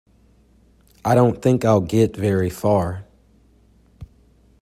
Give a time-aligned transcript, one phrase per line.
[1.05, 3.05] I don’t think I’ll get very far.